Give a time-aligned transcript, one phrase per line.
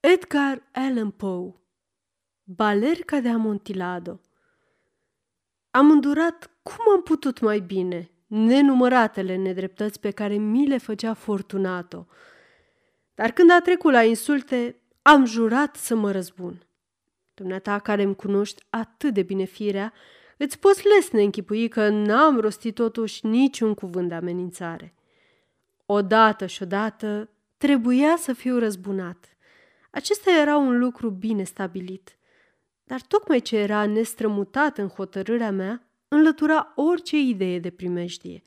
[0.00, 1.54] Edgar Allan Poe
[2.44, 4.20] Balerca de Amontillado
[5.70, 12.06] Am îndurat cum am putut mai bine nenumăratele nedreptăți pe care mi le făcea Fortunato.
[13.14, 16.66] Dar când a trecut la insulte, am jurat să mă răzbun.
[17.34, 19.92] Dumneata care îmi cunoști atât de bine firea,
[20.36, 24.94] îți poți lesne închipui că n-am rostit totuși niciun cuvânt de amenințare.
[25.86, 29.37] Odată și odată trebuia să fiu răzbunat.
[29.98, 32.18] Acesta era un lucru bine stabilit.
[32.84, 38.42] Dar tocmai ce era nestrămutat în hotărârea mea, înlătura orice idee de primejdie.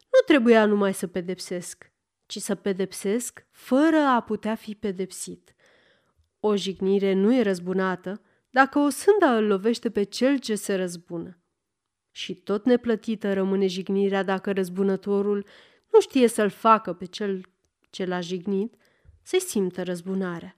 [0.00, 1.92] Nu trebuia numai să pedepsesc,
[2.26, 5.54] ci să pedepsesc fără a putea fi pedepsit.
[6.40, 11.38] O jignire nu e răzbunată dacă o sânda îl lovește pe cel ce se răzbună.
[12.10, 15.46] Și tot neplătită rămâne jignirea dacă răzbunătorul
[15.92, 17.40] nu știe să-l facă pe cel
[17.90, 18.74] ce l-a jignit,
[19.22, 20.54] să-i simtă răzbunarea.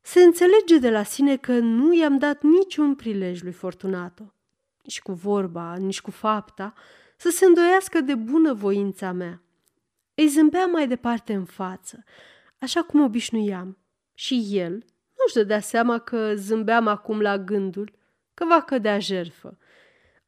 [0.00, 4.34] Se înțelege de la sine că nu i-am dat niciun prilej lui Fortunato,
[4.82, 6.74] nici cu vorba, nici cu fapta,
[7.16, 9.42] să se îndoiască de bună voința mea.
[10.14, 12.04] Îi zâmbea mai departe în față,
[12.58, 13.78] așa cum obișnuiam,
[14.14, 14.72] și el
[15.18, 17.92] nu-și dădea seama că zâmbeam acum la gândul
[18.34, 19.58] că va cădea jerfă.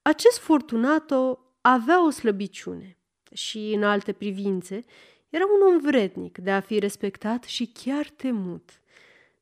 [0.02, 2.96] Acest Fortunato avea o slăbiciune
[3.32, 4.84] și, în alte privințe,
[5.28, 8.79] era un om vrednic de a fi respectat și chiar temut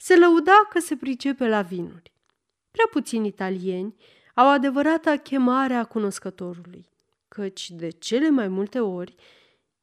[0.01, 2.13] se lăuda că se pricepe la vinuri.
[2.71, 3.95] Prea puțini italieni
[4.35, 6.87] au adevărata chemare a cunoscătorului,
[7.29, 9.15] căci de cele mai multe ori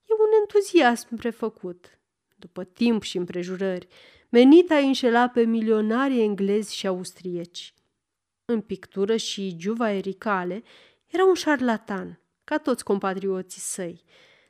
[0.05, 1.99] e un entuziasm prefăcut,
[2.35, 3.87] după timp și împrejurări,
[4.29, 7.73] menit a înșela pe milionarii englezi și austrieci.
[8.45, 10.63] În pictură și giuva ericale
[11.05, 14.03] era un șarlatan, ca toți compatrioții săi,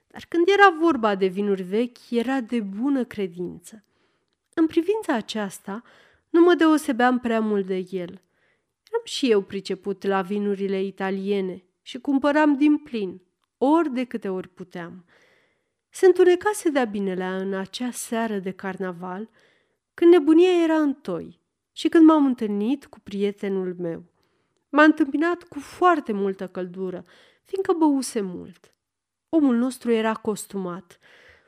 [0.07, 3.83] dar când era vorba de vinuri vechi, era de bună credință–
[4.57, 5.81] în privința aceasta,
[6.29, 8.21] nu mă deosebeam prea mult de el.
[8.89, 13.21] Eram și eu priceput la vinurile italiene și cumpăram din plin,
[13.57, 15.05] ori de câte ori puteam.
[15.89, 19.29] Se întunecase de-a binelea în acea seară de carnaval,
[19.93, 21.39] când nebunia era în toi
[21.71, 24.03] și când m-am întâlnit cu prietenul meu.
[24.69, 27.05] M-a întâmpinat cu foarte multă căldură,
[27.43, 28.73] fiindcă băuse mult.
[29.29, 30.99] Omul nostru era costumat–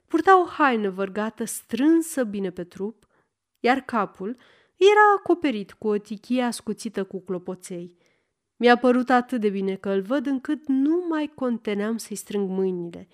[0.08, 3.07] Purta o haină vărgată strânsă bine pe trup,
[3.60, 4.38] iar capul
[4.76, 7.98] era acoperit cu o tichie ascuțită cu clopoței.
[8.56, 13.08] Mi-a părut atât de bine că îl văd încât nu mai conteneam să-i strâng mâinile.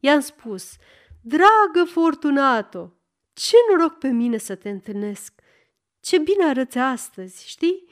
[0.00, 0.76] I-am spus,
[1.22, 2.92] dragă Fortunato,
[3.32, 5.40] ce noroc pe mine să te întâlnesc!
[6.00, 7.88] Ce bine arăți astăzi, știi?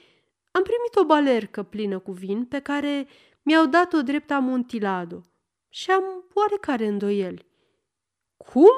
[0.50, 3.08] Am primit o balercă plină cu vin pe care
[3.42, 5.22] mi-au dat-o drept amontilado
[5.68, 7.46] și am oarecare îndoieli.
[8.36, 8.70] Cum?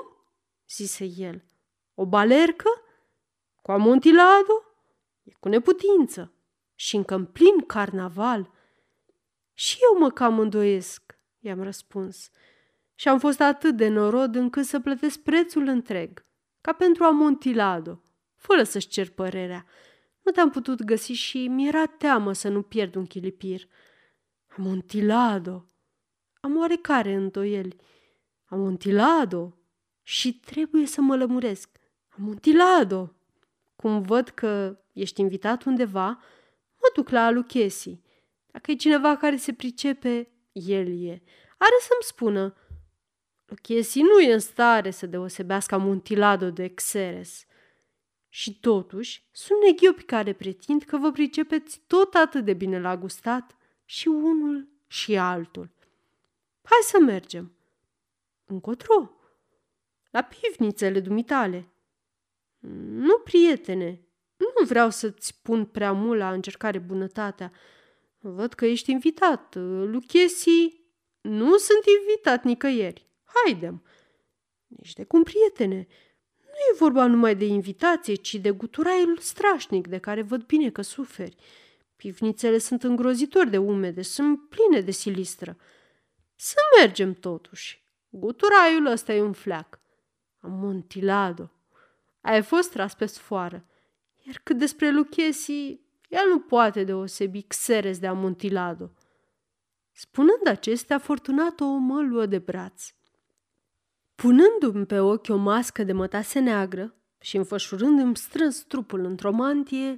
[0.69, 1.45] zise el.
[1.95, 2.69] O balercă?
[3.69, 4.65] Cu amontilado?
[5.23, 6.33] E cu neputință.
[6.75, 8.51] Și încă în plin carnaval.
[9.53, 12.31] Și eu mă cam îndoiesc, i-am răspuns.
[12.95, 16.25] Și am fost atât de norod încât să plătesc prețul întreg,
[16.61, 18.03] ca pentru amontilado,
[18.35, 19.67] fără să-și cer părerea.
[20.23, 23.69] Nu te-am putut găsi și mi-era teamă să nu pierd un chilipir.
[24.57, 25.67] Amontilado!
[26.41, 27.77] Am oarecare îndoieli.
[28.45, 29.57] Amontilado!
[30.03, 31.79] Și trebuie să mă lămuresc.
[32.09, 33.13] Amontilado!
[33.83, 36.07] Cum văd că ești invitat undeva,
[36.77, 38.01] mă duc la Aluchesi.
[38.51, 41.23] Dacă e cineva care se pricepe, el e.
[41.59, 42.57] Are să-mi spună.
[43.47, 47.47] Luchesi nu e în stare să deosebească Amontilado de Xeres.
[48.29, 53.57] Și totuși, sunt neghiopi care pretind că vă pricepeți tot atât de bine la gustat
[53.85, 55.71] și unul și altul.
[56.63, 57.53] Hai să mergem.
[58.45, 59.11] Încotro?
[60.11, 61.69] La pivnițele dumitale.
[62.61, 67.53] Nu, prietene, nu vreau să-ți pun prea mult la încercare bunătatea.
[68.19, 69.55] Văd că ești invitat.
[69.85, 70.81] Luchesi,
[71.21, 73.07] nu sunt invitat nicăieri.
[73.25, 73.83] Haidem.
[74.67, 75.87] Nici de cum, prietene.
[76.37, 80.83] Nu e vorba numai de invitație, ci de guturaiul strașnic de care văd bine că
[80.83, 81.37] suferi.
[81.97, 85.57] Pivnițele sunt îngrozitori de umede, sunt pline de silistră.
[86.35, 87.83] Să mergem totuși.
[88.09, 89.81] Guturaiul ăsta e un fleac.
[90.41, 91.53] Amontilado.
[92.21, 93.67] Ai fost tras pe sfoară.
[94.23, 98.93] Iar cât despre Luchesi, el nu poate deosebi Xeres de Amontilado.
[99.93, 102.93] Spunând acestea, Fortunato o mă luă de braț.
[104.15, 109.89] Punându-mi pe ochi o mască de mătase neagră și înfășurându-mi strâns trupul într-o mantie,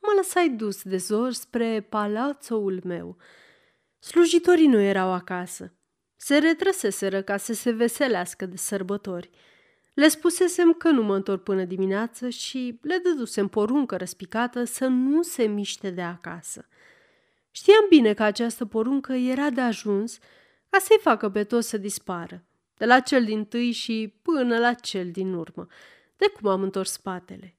[0.00, 3.16] mă lăsai dus de zor spre palațoul meu.
[3.98, 5.72] Slujitorii nu erau acasă.
[6.16, 9.30] Se retrăseseră ca să se veselească de sărbători–
[9.94, 15.22] Le spusesem că nu mă întorc până dimineață și le dădusem poruncă răspicată să nu
[15.22, 16.68] se miște de acasă.
[17.50, 20.18] Știam bine că această poruncă era de ajuns
[20.70, 22.44] ca să-i facă pe toți să dispară,
[22.76, 25.66] de la cel din tâi și până la cel din urmă,
[26.16, 27.58] de cum am întors spatele.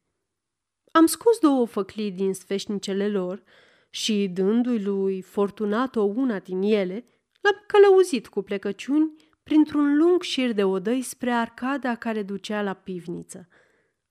[0.91, 3.43] Am scos două făclii din sfeșnicele lor
[3.89, 7.05] și, dându-i lui Fortunato una din ele,
[7.41, 9.13] l-am călăuzit cu plecăciuni
[9.45, 13.47] printr-un lung șir de odăi spre arcada care ducea la pivniță.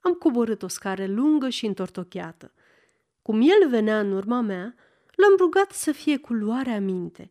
[0.00, 2.52] Am coborât o scară lungă și întortocheată.
[3.22, 4.74] Cum el venea în urma mea,
[5.14, 7.30] l-am rugat să fie cu luarea minte.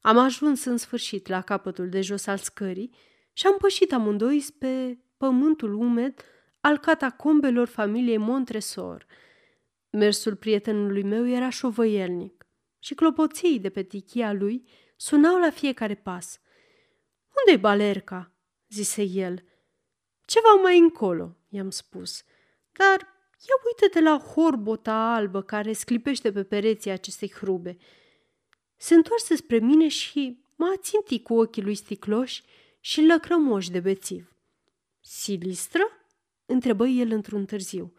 [0.00, 2.90] Am ajuns în sfârșit la capătul de jos al scării
[3.32, 6.14] și am pășit amândoi spre pământul umed
[6.60, 9.06] al catacombelor familiei Montresor.
[9.90, 12.46] Mersul prietenului meu era șovăielnic
[12.78, 16.38] și clopoței de pe tichia lui sunau la fiecare pas.
[17.38, 18.32] Unde-i balerca?"
[18.68, 19.44] zise el.
[20.24, 22.24] Ceva mai încolo," i-am spus.
[22.72, 22.98] Dar
[23.48, 27.76] ia uite-te la horbota albă care sclipește pe pereții acestei hrube.
[28.76, 32.42] Se întoarse spre mine și m-a țintit cu ochii lui sticloși
[32.80, 34.36] și lăcrămoși de bețiv.
[35.00, 35.82] Silistră?
[36.46, 37.94] întrebă el într-un târziu.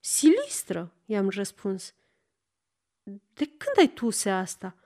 [0.00, 1.94] Silistră, i-am răspuns.
[3.34, 4.76] De când ai tusea asta?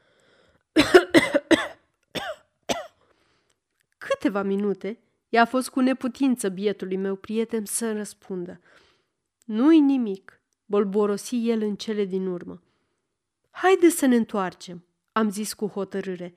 [4.23, 4.99] Câteva minute
[5.29, 8.61] i-a fost cu neputință bietului meu prieten să răspundă.
[9.45, 12.63] Nu-i nimic, bolborosi el în cele din urmă.
[13.51, 16.35] Haide să ne întoarcem, am zis cu hotărâre.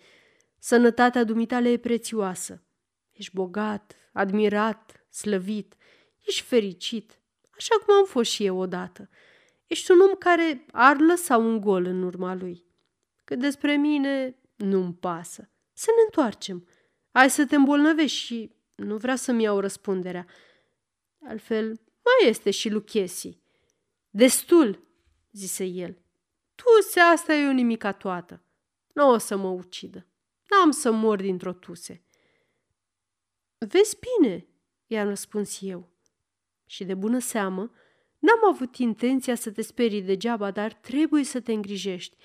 [0.60, 2.64] Sănătatea dumitale e prețioasă.
[3.12, 5.76] Ești bogat, admirat, slăvit,
[6.22, 7.20] ești fericit,
[7.58, 9.10] așa cum am fost și eu odată.
[9.68, 12.66] Ești un om care ar lăsa un gol în urma lui.
[13.24, 15.50] Cât despre mine, nu-mi pasă.
[15.74, 16.68] Să ne întoarcem.
[17.16, 20.26] Ai să te îmbolnăvești și nu vrea să-mi iau răspunderea.
[21.24, 21.66] Altfel,
[22.04, 23.40] mai este și Luchesi.
[24.10, 24.88] Destul,
[25.32, 25.98] zise el.
[26.56, 28.44] Tu se asta e o nimica toată.
[28.94, 30.06] Nu o să mă ucidă.
[30.50, 32.04] N-am să mor dintr-o tuse.
[33.58, 34.48] Vezi bine,
[34.88, 35.90] i-am răspuns eu.
[36.66, 37.72] Și de bună seamă,
[38.20, 42.18] n-am avut intenția să te sperii degeaba, dar trebuie să te îngrijești.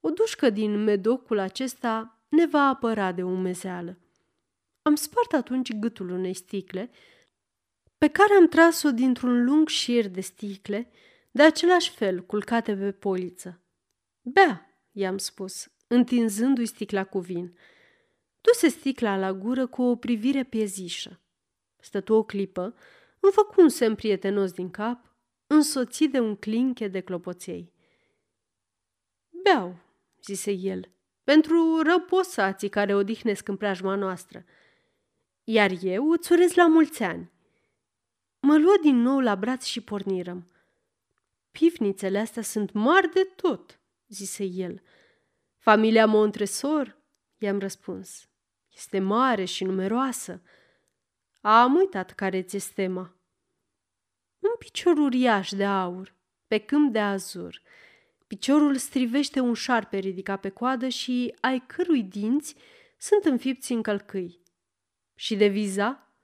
[0.00, 3.98] O dușcă din medocul acesta ne va apăra de umezeală.
[4.86, 6.90] Am spart atunci gâtul unei sticle,
[7.98, 10.90] pe care am tras-o dintr-un lung șir de sticle,
[11.30, 13.62] de același fel, culcate pe poliță.
[14.20, 17.58] Bea, i-am spus, întinzându-i sticla cu vin.
[18.40, 21.20] Duse sticla la gură cu o privire piezișă.
[21.80, 22.62] Stătu o clipă,
[23.20, 25.16] îmi făcu un semn prietenos din cap,
[25.46, 27.72] însoțit de un clinche de clopoței.
[29.42, 29.76] Beau,
[30.22, 30.90] zise el,
[31.22, 34.44] pentru răposații care odihnesc în preajma noastră–
[35.44, 37.32] iar eu îți urez la mulți ani.
[38.40, 40.48] Mă luă din nou la braț și pornirăm.
[41.50, 44.82] Pivnițele astea sunt mari de tot, zise el.
[45.56, 46.98] Familia Montresor,
[47.38, 48.28] i-am răspuns,
[48.74, 50.42] este mare și numeroasă.
[51.40, 53.16] Am uitat care ți este tema.
[54.38, 56.14] Un picior uriaș de aur,
[56.46, 57.62] pe câmp de azur.
[58.26, 62.54] Piciorul strivește un șarpe ridicat pe coadă și ai cărui dinți
[62.98, 64.43] sunt înfipți în călcâi
[65.14, 66.14] și de viza?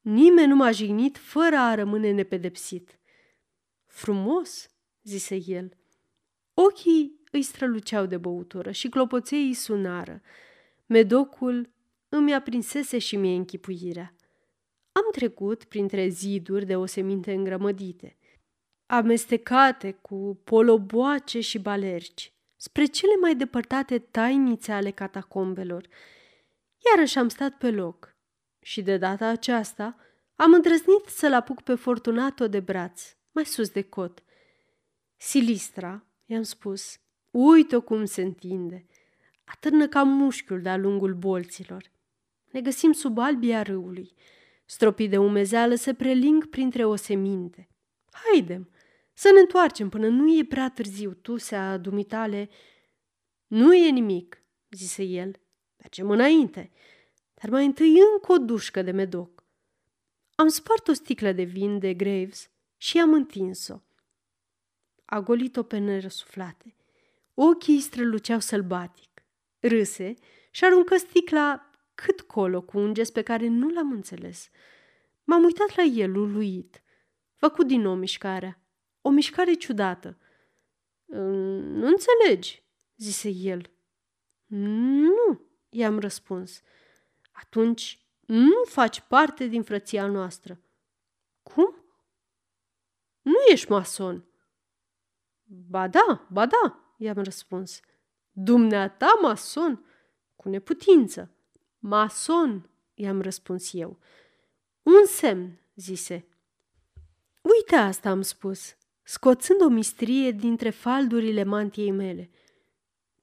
[0.00, 2.98] Nimeni nu m-a jignit fără a rămâne nepedepsit.
[3.86, 4.70] Frumos,
[5.02, 5.76] zise el.
[6.54, 10.20] Ochii îi străluceau de băutură și clopoței îi sunară.
[10.86, 11.72] Medocul
[12.08, 14.14] îmi aprinsese și mie închipuirea.
[14.92, 18.16] Am trecut printre ziduri de oseminte îngrămădite,
[18.86, 25.86] amestecate cu poloboace și balerci, spre cele mai depărtate tainițe ale catacombelor,
[26.90, 28.16] Iarăși am stat pe loc
[28.60, 29.96] și de data aceasta
[30.36, 34.22] am îndrăznit să-l apuc pe Fortunato de braț, mai sus de cot.
[35.16, 36.98] Silistra, i-am spus,
[37.30, 38.86] uite-o cum se întinde.
[39.44, 41.92] Atârnă ca mușchiul de-a lungul bolților.
[42.50, 44.14] Ne găsim sub albia râului.
[44.64, 47.68] Stropii de umezeală se preling printre oseminte.
[48.12, 48.70] Haidem,
[49.12, 52.48] să ne întoarcem până nu e prea târziu, tusea dumitale.
[53.46, 55.40] Nu e nimic, zise el.
[55.84, 56.70] Mergem înainte,
[57.34, 59.44] dar mai întâi încă o dușcă de medoc.
[60.34, 63.80] Am spart o sticlă de vin de Graves și am întins-o.
[65.04, 66.74] A golit-o pe nerăsuflate.
[67.34, 69.24] Ochii străluceau sălbatic.
[69.60, 70.14] Râse
[70.50, 74.48] și aruncă sticla cât colo cu un gest pe care nu l-am înțeles.
[75.24, 76.82] M-am uitat la el, uluit.
[77.34, 78.60] Făcut din nou mișcarea.
[79.00, 80.18] O mișcare ciudată.
[81.06, 82.62] Nu înțelegi,
[82.96, 83.70] zise el.
[84.46, 85.43] Nu,
[85.74, 86.62] i-am răspuns.
[87.32, 90.60] Atunci Nu faci parte din frăția noastră.
[91.42, 91.74] Cum?
[93.22, 94.24] Nu ești mason.
[95.44, 97.80] Ba da, ba da, i-am răspuns.
[98.30, 99.84] Dumneata mason?
[100.36, 101.30] Cu neputință.
[101.78, 103.98] Mason, i-am răspuns eu.
[104.82, 106.28] Un semn, zise.
[107.42, 112.30] Uite asta, am spus, scoțând o mistrie dintre faldurile mantiei mele.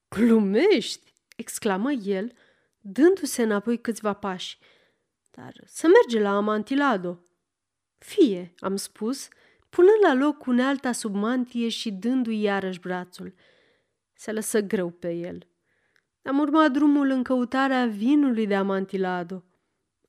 [0.09, 2.33] Glumești, exclamă el,
[2.81, 4.59] dându-se înapoi câțiva pași.
[5.31, 7.23] Dar să merge la Amantilado.
[7.97, 9.27] Fie, am spus,
[9.69, 13.33] punând la loc unealta sub mantie și dându-i iarăși brațul.
[14.13, 15.47] Se lăsă greu pe el.
[16.23, 19.43] Am urmat drumul în căutarea vinului de Amantilado.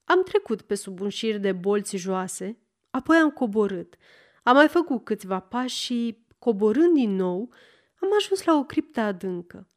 [0.04, 2.58] Am trecut pe sub un șir de bolți joase,
[2.90, 3.96] apoi am coborât.
[4.42, 7.52] Am mai făcut câțiva pași și, coborând din nou,
[8.00, 9.68] am ajuns la o criptă adâncă.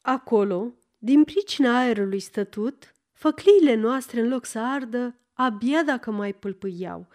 [0.00, 7.08] Acolo, din pricina aerului stătut, făcliile noastre, în loc să ardă, abia dacă mai pâlpâiau.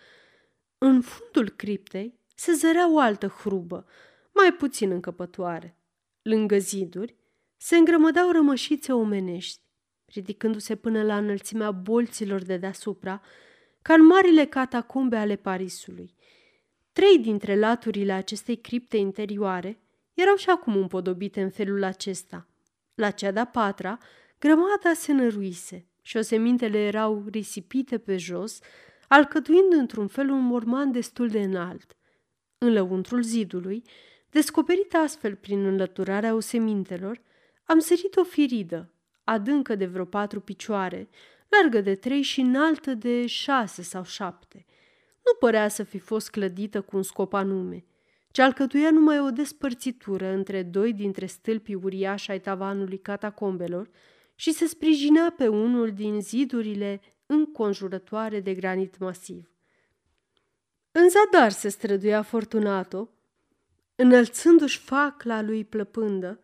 [0.78, 3.86] În fundul criptei se zărea o altă hrubă,
[4.34, 5.78] mai puțin încăpătoare.
[6.22, 7.16] Lângă ziduri
[7.58, 9.62] se îngrămădau rămășițe omenești,
[10.06, 13.22] ridicându-se până la înălțimea bolților de deasupra,
[13.82, 16.16] ca în marile catacombe ale Parisului.
[16.92, 19.80] Trei dintre laturile acestei cripte interioare
[20.14, 22.50] erau și acum împodobite în felul acesta.
[22.96, 23.98] La cea de-a patra,
[24.40, 28.60] grămada se năruise și osemintele erau risipite pe jos,
[29.08, 31.98] alcătuind într-un fel un morman destul de înalt.
[32.58, 33.84] În lăuntrul zidului,
[34.30, 37.22] descoperit astfel prin înlăturarea osemintelor,
[37.64, 38.92] am sărit o firidă,
[39.24, 41.10] adâncă de vreo patru picioare,
[41.48, 44.66] largă de trei și înaltă de șase sau șapte.
[45.26, 47.86] Nu părea să fi fost clădită cu un scop anume,
[48.36, 53.90] ci alcătuia numai o despărțitură între doi dintre stâlpii uriași ai tavanului catacombelor
[54.36, 59.52] și se sprijinea pe unul din zidurile înconjurătoare de granit masiv.
[60.92, 63.10] În zadar se străduia Fortunato,
[63.96, 66.40] înălțându-și facla lui plăpândă,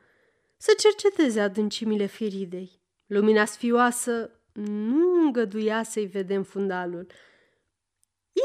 [0.58, 2.82] să cerceteze adâncimile firidei.
[3.06, 7.08] Lumina sfioasă nu îngăduia să-i vedem fundalul.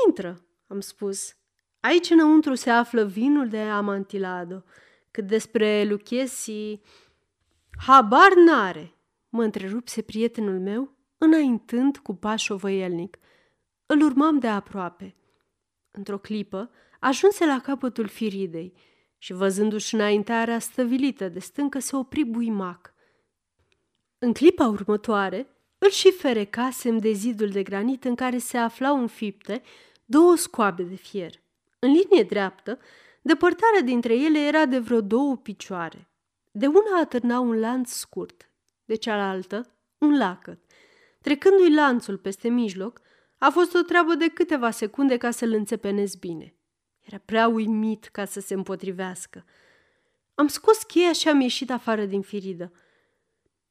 [0.06, 1.36] Intră, am spus.
[1.86, 4.64] Aici înăuntru se află vinul de amantilado.
[5.10, 6.80] Cât despre Luchesi,
[7.86, 8.94] habar n-are,
[9.28, 13.18] mă întrerupse prietenul meu, înaintând cu pași ovăielnic.
[13.86, 15.16] Îl urmam de aproape.
[15.90, 18.72] Într-o clipă, ajunse la capătul firidei
[19.18, 22.94] și, văzându-și înaintarea stăvilită de stâncă, se opri buimac.
[24.18, 25.46] În clipa următoare,
[25.78, 29.62] îl și ferecasem de zidul de granit în care se aflau înfipte
[30.04, 31.44] două scoabe de fier.
[31.86, 32.78] În linie dreaptă,
[33.22, 36.10] depărtarea dintre ele era de vreo două picioare.
[36.50, 38.50] De una atârna un lanț scurt,
[38.84, 40.58] de cealaltă un lacăt.
[41.20, 43.00] Trecându-i lanțul peste mijloc,
[43.38, 46.54] a fost o treabă de câteva secunde ca să-l înțepenez bine.
[47.00, 49.44] Era prea uimit ca să se împotrivească.
[50.34, 52.72] Am scos cheia și am ieșit afară din firidă.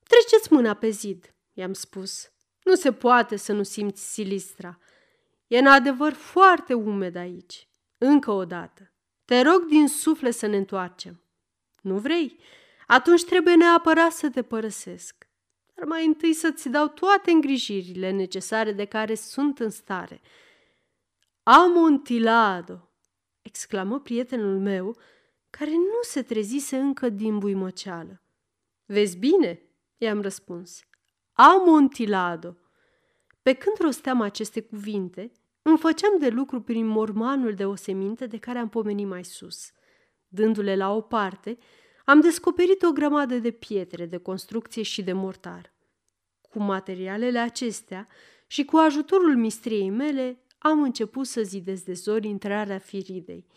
[0.03, 2.31] Treceți mâna pe zid, i-am spus.
[2.63, 4.79] Nu se poate să nu simți silistra.
[5.47, 7.69] E în adevăr foarte umed aici.
[7.97, 8.91] Încă o dată.
[9.25, 11.21] Te rog din suflet să ne întoarcem.
[11.81, 12.39] Nu vrei?
[12.87, 15.27] Atunci trebuie neapărat să te părăsesc.
[15.73, 20.21] Dar mai întâi să-ți dau toate îngrijirile necesare de care sunt în stare.
[21.43, 22.89] Amontilado!
[23.41, 24.97] exclamă prietenul meu,
[25.49, 28.21] care nu se trezise încă din buimăceală.
[28.85, 29.61] Vezi bine?
[29.97, 30.83] i-am răspuns.
[31.31, 32.57] Amontilado!
[33.41, 35.31] Pe când rosteam aceste cuvinte,
[35.67, 39.71] îmi făceam de lucru prin mormanul de oseminte de care am pomenit mai sus.
[40.27, 41.57] Dându-le la o parte,
[42.05, 45.73] am descoperit o grămadă de pietre de construcție și de mortar.
[46.49, 48.07] Cu materialele acestea
[48.47, 53.47] și cu ajutorul mistriei mele, am început să zidez de zori intrarea firidei.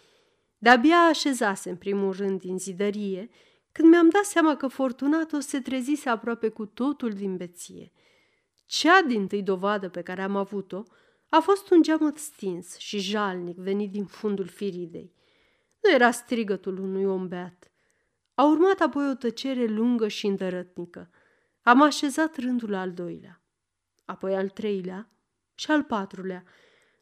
[0.58, 3.28] De-abia așezase în primul rând din zidărie,
[3.72, 7.92] când mi-am dat seama că Fortunato se trezise aproape cu totul din beție.
[8.66, 10.82] Cea din tâi dovadă pe care am avut-o
[11.28, 15.12] a fost un geamăt stins și jalnic venit din fundul firidei.
[15.82, 17.70] Nu era strigătul unui om beat.
[18.34, 21.10] A urmat apoi o tăcere lungă și îndărătnică.
[21.62, 23.42] Am așezat rândul al doilea,
[24.04, 25.10] apoi al treilea
[25.54, 26.44] și al patrulea.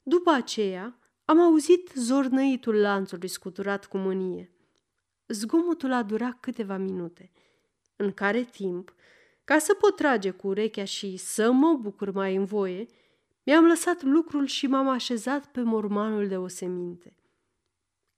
[0.02, 4.50] După aceea, am auzit zornăitul lanțului scuturat cu mânie.
[5.26, 7.33] Zgomotul a durat câteva minute,
[7.97, 8.95] în care timp,
[9.45, 12.87] ca să pot trage cu urechea și să mă bucur mai în voie,
[13.47, 17.17] mi-am lăsat lucrul și m-am așezat pe mormanul de oseminte.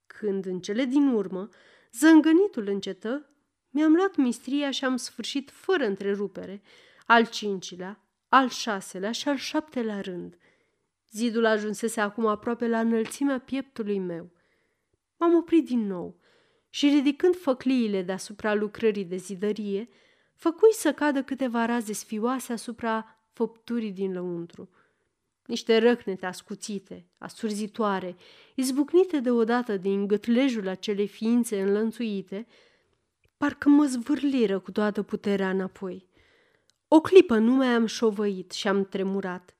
[0.07, 1.49] Când, în cele din urmă,
[1.93, 3.31] zângănitul încetă,
[3.71, 6.63] mi-am luat mistria și am sfârșit fără întrerupere
[7.07, 10.39] al cincilea, al șaselea și al șaptelea rând.
[11.11, 14.31] Zidul ajunsese acum aproape la înălțimea pieptului meu.
[15.17, 16.21] M-am oprit din nou
[16.71, 19.89] și, ridicând făcliile deasupra lucrării de zidărie,
[20.35, 24.71] făcui să cadă câteva raze sfioase asupra făpturii din lăuntru.
[25.49, 28.17] Niște răcnete ascuțite, asurzitoare,
[28.55, 32.47] izbucnite deodată din gâtlejul acelei ființe înlănțuite,
[33.37, 36.09] parcă mă zvârliră cu toată puterea înapoi.
[36.89, 39.57] O clipă nu mai am șovăit și am tremurat.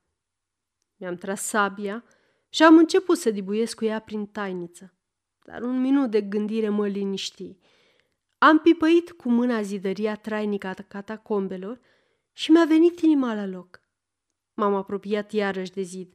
[0.97, 2.05] Mi-am tras sabia
[2.49, 4.95] și am început să dibuiesc cu ea prin tainiță,
[5.45, 7.57] dar un minut de gândire mă liniști.
[8.39, 11.81] Am pipăit cu mâna zidăria trainică a catacombelor
[12.33, 13.87] și mi-a venit inima la loc.
[14.59, 16.15] M-am apropiat iarăși de zid.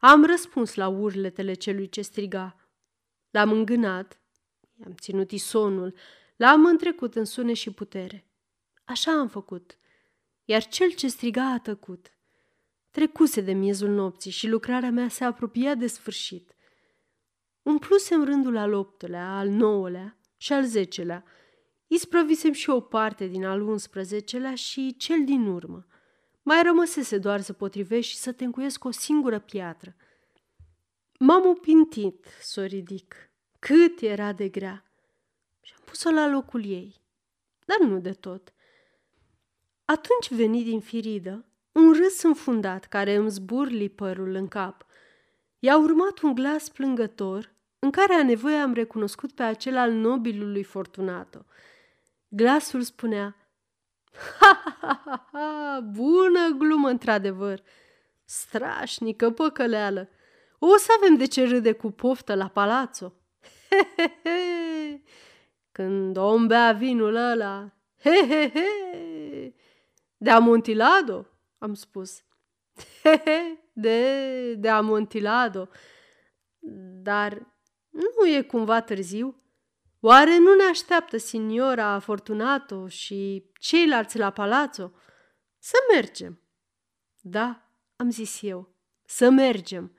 [0.00, 2.56] Am răspuns la urletele celui ce striga.
[3.30, 4.20] L-am îngânat,
[4.80, 5.94] i-am ținut isonul,
[6.36, 8.26] l-am întrecut în sune și putere.
[8.84, 9.78] Așa am făcut,
[10.44, 12.12] iar cel ce striga a tăcut.
[12.90, 16.54] Trecuse de miezul nopții și lucrarea mea se apropia de sfârșit.
[17.62, 21.24] Umplusem rândul al optulea, al nouălea și al zecelea.
[21.86, 25.84] Isprăvisem și o parte din al unsprezecelea și cel din urmă.
[26.42, 29.94] Mai rămăsese doar să potrivești și să te încuiesc o singură piatră.
[31.18, 33.30] M-am opintit să o ridic.
[33.58, 34.84] Cât era de grea!
[35.60, 37.00] Și am pus-o la locul ei.
[37.64, 38.52] Dar nu de tot.
[39.84, 44.86] Atunci veni din firidă un râs înfundat care îmi zburli părul în cap.
[45.58, 50.62] I-a urmat un glas plângător în care a nevoie am recunoscut pe acel al nobilului
[50.62, 51.44] Fortunato.
[52.28, 53.36] Glasul spunea,
[54.12, 57.62] Ha, ha, ha, ha, bună glumă într-adevăr,
[58.24, 60.08] strașnică păcăleală.
[60.58, 63.14] O să avem de ce râde cu poftă la palazzo.
[63.70, 65.02] He, he, he.
[65.72, 69.54] Când om bea vinul ăla, he, he, he.
[70.16, 71.26] De amontilado,
[71.58, 72.24] am spus.
[73.02, 75.68] He, he, de, de amontilado.
[77.02, 77.46] Dar
[77.90, 79.39] nu e cumva târziu?
[80.00, 84.92] Oare nu ne așteaptă signora Fortunato și ceilalți la palazzo?
[85.58, 86.40] Să mergem.
[87.20, 89.96] Da, am zis eu, să mergem.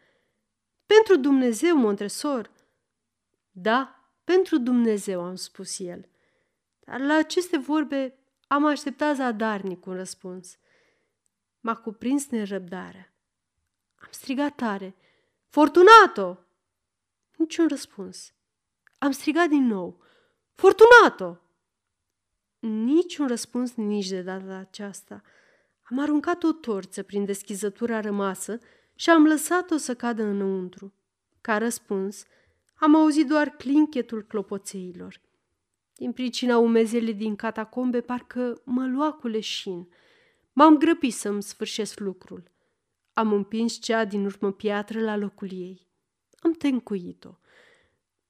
[0.85, 2.51] Pentru Dumnezeu, Montresor.
[3.51, 6.09] Da, pentru Dumnezeu, am spus el.
[6.79, 10.57] Dar la aceste vorbe am așteptat zadarnic un răspuns.
[11.59, 13.13] M-a cuprins nerăbdarea.
[13.95, 14.95] Am strigat tare.
[15.47, 16.39] Fortunato!
[17.37, 18.33] Niciun răspuns.
[19.03, 19.99] Am strigat din nou.
[20.55, 21.41] Fortunato!
[22.59, 25.21] Niciun răspuns nici de data aceasta.
[25.81, 28.59] Am aruncat o torță prin deschizătura rămasă
[28.95, 30.93] și am lăsat-o să cadă înăuntru.
[31.41, 32.23] Ca răspuns,
[32.75, 35.21] am auzit doar clinchetul clopoțeilor.
[35.95, 39.87] Din pricina umezelii din catacombe, parcă mă lua cu leșin.
[40.53, 42.51] M-am grăbit să-mi sfârșesc lucrul.
[43.13, 45.87] Am împins cea din urmă piatră la locul ei.
[46.39, 47.29] Am tencuit-o.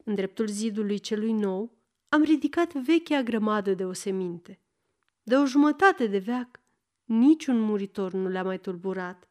[0.04, 1.72] În dreptul zidului celui nou,
[2.10, 4.60] am ridicat vechea grămadă de oseminte.
[5.24, 6.60] De o jumătate de veac,
[7.04, 9.28] niciun muritor nu le-a mai tulburat.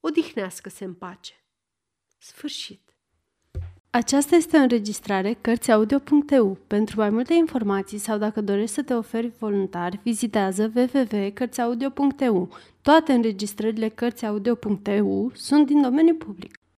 [0.00, 1.32] Odihnească-se în pace.
[2.18, 2.88] Sfârșit.
[3.90, 6.58] Aceasta este o înregistrare Cărțiaudio.eu.
[6.66, 12.48] Pentru mai multe informații sau dacă dorești să te oferi voluntar, vizitează www.cărțiaudio.eu.
[12.82, 16.57] Toate înregistrările Cărțiaudio.eu sunt din domeniu public.